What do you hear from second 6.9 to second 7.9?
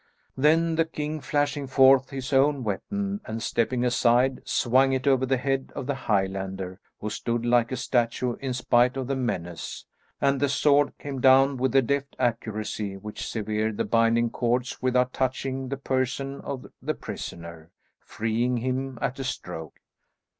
who stood like a